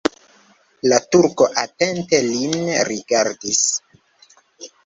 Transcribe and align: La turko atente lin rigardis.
La 0.91 0.97
turko 1.15 1.47
atente 1.63 2.23
lin 2.31 2.57
rigardis. 2.91 3.63